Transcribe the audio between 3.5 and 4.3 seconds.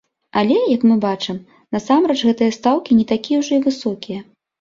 і высокія.